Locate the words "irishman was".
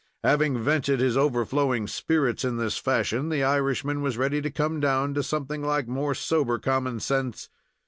3.43-4.17